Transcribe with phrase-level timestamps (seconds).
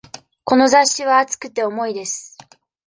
[0.43, 2.35] この雑誌は厚くて、重いです。